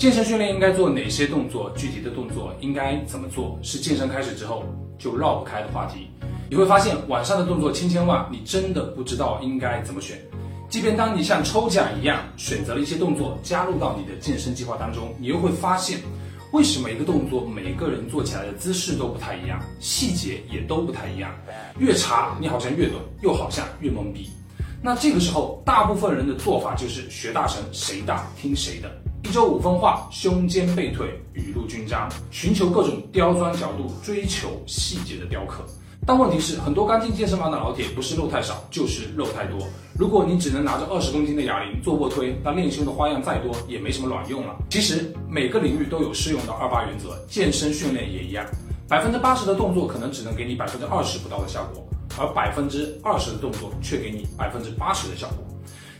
[0.00, 1.70] 健身训练应该做哪些动作？
[1.76, 3.58] 具体的动作应该怎么做？
[3.62, 4.64] 是健身开始之后
[4.98, 6.08] 就绕不开的话题。
[6.48, 10.18] 你会发现，网上的动作千千万，你真的不知道应该怎么选。
[10.70, 16.00] 即便当你像抽奖一样选择了一些动作加入到你的健身计划当中，你又会发现，
[16.54, 21.30] 为什么一个动作每个人做起来的姿势都不太一样，细节也都不太一样？
[21.78, 24.30] 越查你好像越懂，又好像越懵逼。
[24.80, 28.90] 那这个时候，大部分人的做法就是学大神，谁大听谁的。
[29.22, 35.64] 一周五分化，胸肩背腿雨露均沾，寻求各种刁钻角度，追求细节的雕刻。
[36.06, 39.58] 但问题是，很多刚进健身房的老铁，不是肉太少，就是肉太多。
[39.96, 44.56] 如果你只能拿着二十公斤的哑铃做卧推，那练胸的花样再多，也没什么卵用了。
[44.70, 48.44] 其实每个领域都有适用的二八原则，健身训练也一样。
[48.88, 51.86] 百分之八十的动作可能只能给你百分之二十不到的效果，
[52.18, 55.46] 而百分之二十的动作却给你百分之八十的效果。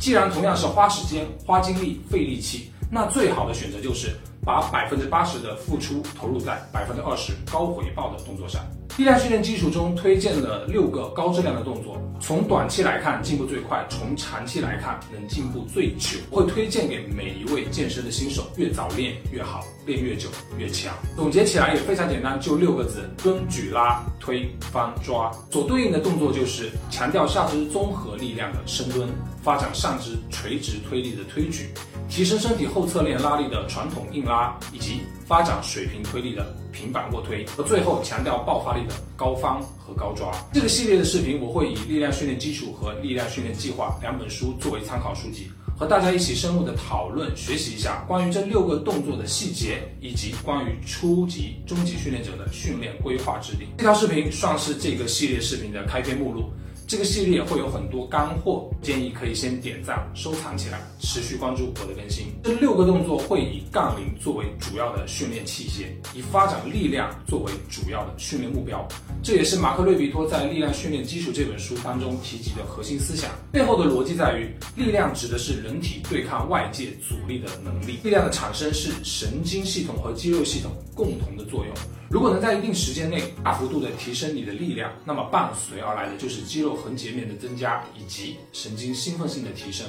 [0.00, 2.70] 既然同样是花时间、花精力、费力气。
[2.90, 4.10] 那最好的选择就是
[4.44, 8.62] 把百分之八十的付出投入在百分之二十高回报的动作上。
[8.96, 16.16] 力量训练基础中推荐了六个高质量的动作，从短期来看进步最快，从长期来看能进步最久。
[16.30, 20.94] 会推荐给每一位健身的新手，越早练越好，练越久越强。
[21.16, 25.28] 总结起来也非常简单，就六个字：蹲、举、拉、推、翻、抓。
[25.50, 29.08] 所对应的动作就是强调下肢综合力量的深蹲，
[29.42, 31.70] 发展上肢垂直推力的推举。
[32.14, 40.30] 提升身体后侧链拉力的传统硬拉，以及发展水平推力的平板卧推，和最后强调爆发力的高翻和高抓。
[40.52, 53.66] 这个系列的视频，我会以《力量训练基础》和《力量训练计划》两本书作为参考书籍，和大家一起深入的讨论学习一下关于这六个动作的细节，以及关于初级、中级训练者的训练规划制定。
[53.76, 56.48] 这条视频算是这个系列视频的开篇目录。
[56.86, 62.26] 这个系列会有很多干货，建议可以先点赞收藏起来，持续关注我的更新。
[62.42, 68.86] 这六个动作会以杠铃作为主要的训练器械，以发展力量作为主要的训练目标。
[69.24, 73.30] 这也是马克·瑞比托在《力量训练基础》这本书当中提及的核心思想。
[73.50, 81.74] 背后的逻辑在于，力量指的是人体对抗外界阻力的能力，力量的产生是神经系统和肌肉系统共同的作用。
[82.10, 89.86] 如果能在一定时间内大幅度的提升你的力量，那么伴随而来的就是肌肉横截面的增加以及神经兴奋性的提升。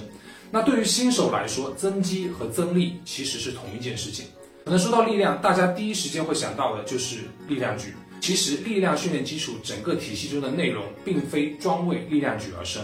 [0.49, 4.27] 那对于新手来说，增肌和增力其实是同一件事情。
[4.63, 7.17] 可能说到力量，大家第一时间会想到的就是
[7.49, 7.93] 力量举。
[8.21, 12.83] 其实力量训练基础整个体系中的内容，并非专为力量举而生。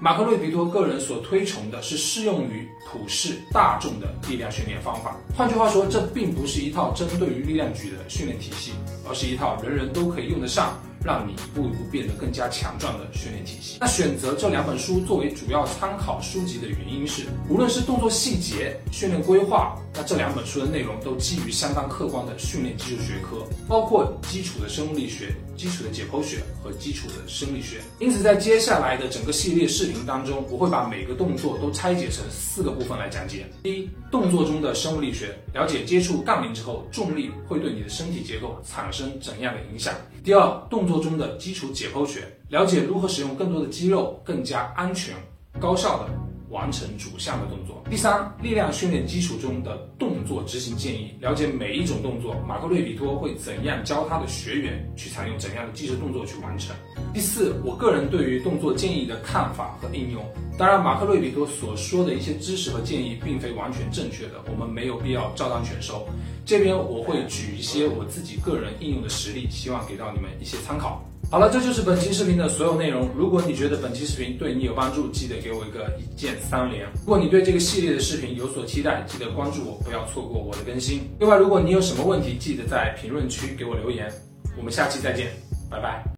[0.00, 5.16] 马克·瑞皮托个人所推崇的是适用于普世大众的力量训练方法。
[5.36, 8.72] 换句话说，这并不是一套针对于力量举的训练体系，
[9.06, 10.78] 而是一套人人都可以用得上。
[11.02, 13.78] 让你一步一步变得更加强壮的训练体系。
[13.80, 27.80] 那选择这两本书作为主要参考书籍的原因是，无论是动作细节、训练规划，那这两本书的内容都基于相当客观的训练基础学科，包括基础的生物力学、基础的解剖学和基础的生理学。
[27.98, 33.44] 因此，在接下来的整个系列视频当中，我会把每个动作都拆解成四个部分来讲解。
[33.64, 39.92] 第一，动作中的生物力学，了解接触杠铃之后，重力会对你的身体结构产生怎样的影响。
[40.22, 45.14] 第二，动作中的基础解剖学，了解如何使用更多的肌肉，更加安全、
[45.58, 46.08] 高效的
[46.50, 47.82] 完成主项的动作。
[47.88, 56.74] 第三，力量训练基础中的动作执行建议，了解每一种动作，马克·瑞比托会怎样教他的学员去采用怎样的计时动作去完成。
[57.14, 60.22] 第四，我个人对于动作建议的看法和应用。
[60.58, 66.06] 当然，马克·瑞比托所说的一些知识和建议并非完全正确的，我们没有必要照单全收。
[66.44, 71.02] 这边我会举一些我自己个人应用的实例，希望给到你们一些参考。
[71.30, 73.08] 好了，这就是本期视频的所有内容。
[73.16, 76.84] 如果你觉得本期视频对你有帮助，记得给我一个一键三连。
[77.06, 81.02] 如果你对这个系列的视频有所期待，记得关注我，不要错过我的更新。
[81.20, 84.12] 另外，如果你有什么问题，记得在评论区给我留言。
[84.58, 85.28] 我们下期再见，
[85.70, 86.04] 拜拜。